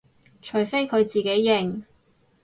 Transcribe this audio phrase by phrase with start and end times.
[0.41, 1.83] 除非佢自己認